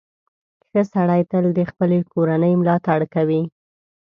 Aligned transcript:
•ښه 0.69 0.81
سړی 0.93 1.21
تل 1.31 1.45
د 1.57 1.59
خپلې 1.71 1.99
کورنۍ 2.13 2.53
ملاتړ 2.61 2.99
کوي. 3.13 3.41